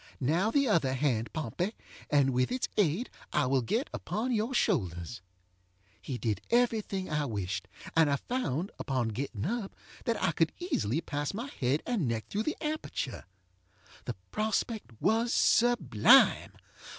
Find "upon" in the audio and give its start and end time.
3.93-4.31, 8.79-9.09